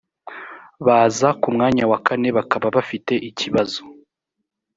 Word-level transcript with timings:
baza 0.85 1.29
ku 1.41 1.47
mwanya 1.55 1.83
wa 1.91 1.99
kane 2.05 2.29
bakaba 2.37 2.67
bafite 2.75 3.13
ikibazo 3.29 3.79